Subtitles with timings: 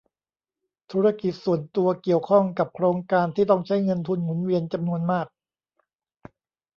[0.91, 5.27] ธุรกิจส่วนตัวเกี่ยวข้องกับโครงการที่ต้องใช้เงินทุนหมุนเวียนจำนวนมาก